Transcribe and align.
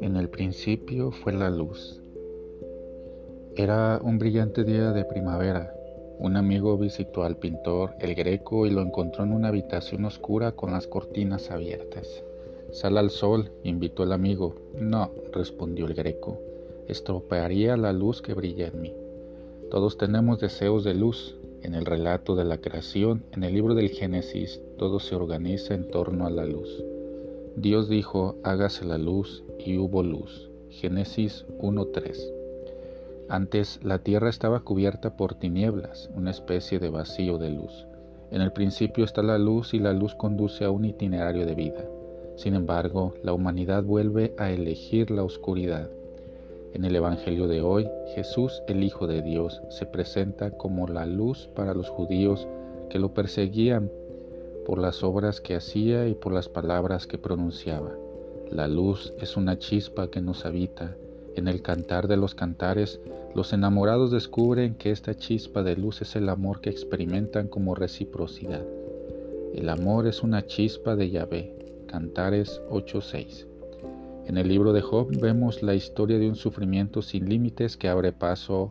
En 0.00 0.16
el 0.16 0.28
principio 0.28 1.10
fue 1.10 1.32
la 1.32 1.50
luz. 1.50 2.00
Era 3.56 4.00
un 4.02 4.18
brillante 4.18 4.64
día 4.64 4.92
de 4.92 5.04
primavera. 5.04 5.74
Un 6.18 6.36
amigo 6.36 6.78
visitó 6.78 7.24
al 7.24 7.36
pintor, 7.36 7.94
el 8.00 8.14
greco, 8.14 8.66
y 8.66 8.70
lo 8.70 8.82
encontró 8.82 9.24
en 9.24 9.32
una 9.32 9.48
habitación 9.48 10.04
oscura 10.04 10.52
con 10.52 10.72
las 10.72 10.86
cortinas 10.86 11.50
abiertas. 11.50 12.22
Sal 12.70 12.98
al 12.98 13.10
sol, 13.10 13.50
invitó 13.64 14.04
el 14.04 14.12
amigo. 14.12 14.54
No, 14.78 15.10
respondió 15.32 15.86
el 15.86 15.94
greco, 15.94 16.38
estropearía 16.88 17.76
la 17.76 17.92
luz 17.92 18.22
que 18.22 18.34
brilla 18.34 18.68
en 18.68 18.80
mí. 18.80 18.94
Todos 19.70 19.96
tenemos 19.98 20.38
deseos 20.38 20.84
de 20.84 20.94
luz. 20.94 21.36
En 21.62 21.74
el 21.74 21.86
relato 21.86 22.34
de 22.34 22.44
la 22.44 22.58
creación, 22.58 23.24
en 23.32 23.44
el 23.44 23.54
libro 23.54 23.74
del 23.74 23.90
Génesis, 23.90 24.60
todo 24.78 25.00
se 25.00 25.14
organiza 25.14 25.74
en 25.74 25.90
torno 25.90 26.26
a 26.26 26.30
la 26.30 26.44
luz. 26.44 26.82
Dios 27.56 27.88
dijo, 27.88 28.36
hágase 28.42 28.84
la 28.84 28.98
luz, 28.98 29.44
y 29.58 29.78
hubo 29.78 30.02
luz. 30.02 30.50
Génesis 30.70 31.44
1.3. 31.60 32.32
Antes 33.28 33.80
la 33.82 34.00
tierra 34.00 34.28
estaba 34.28 34.60
cubierta 34.60 35.16
por 35.16 35.34
tinieblas, 35.34 36.10
una 36.14 36.30
especie 36.30 36.78
de 36.78 36.90
vacío 36.90 37.38
de 37.38 37.50
luz. 37.50 37.86
En 38.30 38.40
el 38.42 38.52
principio 38.52 39.04
está 39.04 39.22
la 39.22 39.38
luz 39.38 39.74
y 39.74 39.78
la 39.78 39.92
luz 39.92 40.14
conduce 40.14 40.64
a 40.64 40.70
un 40.70 40.84
itinerario 40.84 41.46
de 41.46 41.54
vida. 41.54 41.84
Sin 42.36 42.54
embargo, 42.54 43.14
la 43.22 43.32
humanidad 43.32 43.84
vuelve 43.84 44.34
a 44.38 44.50
elegir 44.50 45.10
la 45.10 45.22
oscuridad. 45.22 45.90
En 46.72 46.86
el 46.86 46.96
Evangelio 46.96 47.48
de 47.48 47.60
hoy, 47.60 47.86
Jesús, 48.14 48.62
el 48.66 48.82
Hijo 48.82 49.06
de 49.06 49.20
Dios, 49.20 49.60
se 49.68 49.84
presenta 49.84 50.50
como 50.50 50.86
la 50.86 51.04
luz 51.04 51.50
para 51.54 51.74
los 51.74 51.90
judíos 51.90 52.48
que 52.88 52.98
lo 52.98 53.12
perseguían 53.12 53.90
por 54.64 54.78
las 54.78 55.02
obras 55.02 55.42
que 55.42 55.54
hacía 55.54 56.08
y 56.08 56.14
por 56.14 56.32
las 56.32 56.48
palabras 56.48 57.06
que 57.06 57.18
pronunciaba. 57.18 57.90
La 58.50 58.68
luz 58.68 59.12
es 59.20 59.36
una 59.36 59.58
chispa 59.58 60.08
que 60.08 60.22
nos 60.22 60.46
habita. 60.46 60.96
En 61.36 61.46
el 61.46 61.60
cantar 61.60 62.08
de 62.08 62.16
los 62.16 62.34
cantares, 62.34 63.00
los 63.34 63.52
enamorados 63.52 64.10
descubren 64.10 64.74
que 64.74 64.90
esta 64.90 65.14
chispa 65.14 65.62
de 65.62 65.76
luz 65.76 66.00
es 66.00 66.16
el 66.16 66.28
amor 66.28 66.60
que 66.60 66.70
experimentan 66.70 67.48
como 67.48 67.74
reciprocidad. 67.74 68.64
El 69.54 69.68
amor 69.68 70.06
es 70.06 70.22
una 70.22 70.46
chispa 70.46 70.96
de 70.96 71.10
Yahvé. 71.10 71.54
Cantares 71.86 72.62
8:6. 72.70 73.51
En 74.26 74.38
el 74.38 74.48
libro 74.48 74.72
de 74.72 74.80
Job 74.80 75.08
vemos 75.20 75.62
la 75.62 75.74
historia 75.74 76.18
de 76.18 76.28
un 76.28 76.36
sufrimiento 76.36 77.02
sin 77.02 77.28
límites 77.28 77.76
que 77.76 77.88
abre 77.88 78.12
paso 78.12 78.70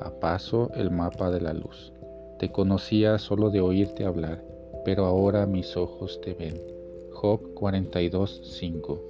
a 0.00 0.10
paso 0.10 0.70
el 0.74 0.90
mapa 0.90 1.30
de 1.30 1.40
la 1.40 1.52
luz. 1.52 1.92
Te 2.38 2.50
conocía 2.50 3.18
solo 3.18 3.50
de 3.50 3.60
oírte 3.60 4.04
hablar 4.04 4.42
pero 4.84 5.06
ahora 5.06 5.46
mis 5.46 5.76
ojos 5.76 6.20
te 6.20 6.34
ven. 6.34 6.60
Job 7.10 7.40
42.5. 7.54 9.00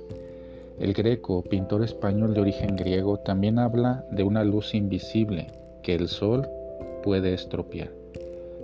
El 0.78 0.92
Greco, 0.92 1.42
pintor 1.42 1.82
español 1.82 2.34
de 2.34 2.40
origen 2.40 2.76
griego, 2.76 3.18
también 3.18 3.58
habla 3.58 4.04
de 4.10 4.22
una 4.22 4.44
luz 4.44 4.74
invisible 4.74 5.48
que 5.82 5.94
el 5.94 6.08
sol 6.08 6.48
puede 7.02 7.34
estropear. 7.34 7.90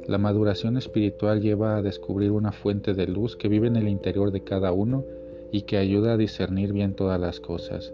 La 0.06 0.18
maduración 0.18 0.76
espiritual 0.76 1.40
lleva 1.40 1.76
a 1.76 1.82
descubrir 1.82 2.30
una 2.30 2.52
fuente 2.52 2.94
de 2.94 3.06
luz 3.06 3.36
que 3.36 3.48
vive 3.48 3.68
en 3.68 3.76
el 3.76 3.88
interior 3.88 4.32
de 4.32 4.42
cada 4.42 4.72
uno 4.72 5.04
y 5.52 5.62
que 5.62 5.76
ayuda 5.76 6.12
a 6.12 6.16
discernir 6.16 6.72
bien 6.72 6.94
todas 6.94 7.20
las 7.20 7.40
cosas. 7.40 7.92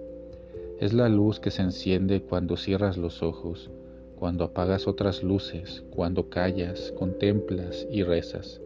Es 0.80 0.92
la 0.92 1.08
luz 1.08 1.40
que 1.40 1.50
se 1.50 1.62
enciende 1.62 2.20
cuando 2.20 2.56
cierras 2.56 2.96
los 2.96 3.22
ojos, 3.22 3.70
cuando 4.16 4.44
apagas 4.44 4.86
otras 4.86 5.22
luces, 5.22 5.84
cuando 5.90 6.28
callas, 6.28 6.92
contemplas 6.98 7.86
y 7.90 8.02
rezas. 8.02 8.60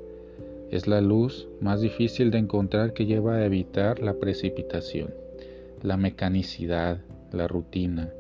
Es 0.71 0.87
la 0.87 1.01
luz 1.01 1.49
más 1.61 1.81
difícil 1.81 2.31
de 2.31 2.39
encontrar 2.39 2.93
que 2.93 3.07
lleva 3.07 3.37
a 3.37 3.45
evitar 3.45 4.01
la 4.01 4.15
precipitación, 4.15 5.13
la 5.83 5.97
mecanicidad, 5.97 6.99
la 7.33 7.49
rutina, 7.49 8.13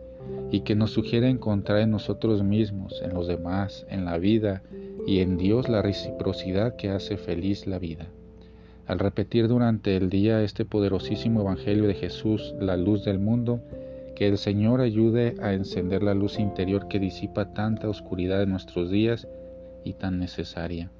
y 0.50 0.60
que 0.60 0.74
nos 0.74 0.90
sugiere 0.90 1.28
encontrar 1.28 1.78
en 1.78 1.92
nosotros 1.92 2.42
mismos, 2.42 3.00
en 3.02 3.14
los 3.14 3.28
demás, 3.28 3.86
en 3.88 4.04
la 4.04 4.18
vida 4.18 4.62
y 5.06 5.20
en 5.20 5.36
Dios 5.36 5.68
la 5.68 5.82
reciprocidad 5.82 6.76
que 6.76 6.90
hace 6.90 7.16
feliz 7.16 7.66
la 7.66 7.78
vida. 7.78 8.08
Al 8.90 8.98
repetir 8.98 9.46
durante 9.46 9.96
el 9.96 10.10
día 10.10 10.42
este 10.42 10.64
poderosísimo 10.64 11.42
Evangelio 11.42 11.86
de 11.86 11.94
Jesús, 11.94 12.56
la 12.58 12.76
luz 12.76 13.04
del 13.04 13.20
mundo, 13.20 13.60
que 14.16 14.26
el 14.26 14.36
Señor 14.36 14.80
ayude 14.80 15.36
a 15.40 15.52
encender 15.52 16.02
la 16.02 16.12
luz 16.12 16.40
interior 16.40 16.88
que 16.88 16.98
disipa 16.98 17.54
tanta 17.54 17.88
oscuridad 17.88 18.42
en 18.42 18.50
nuestros 18.50 18.90
días 18.90 19.28
y 19.84 19.92
tan 19.92 20.18
necesaria 20.18 20.90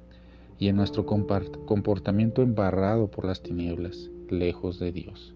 y 0.57 0.69
en 0.69 0.77
nuestro 0.77 1.05
comportamiento 1.05 2.41
embarrado 2.41 3.11
por 3.11 3.25
las 3.25 3.43
tinieblas, 3.43 4.09
lejos 4.29 4.79
de 4.79 4.93
Dios. 4.93 5.35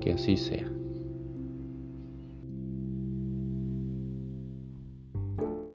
Que 0.00 0.12
así 0.12 0.36
sea. 0.36 0.70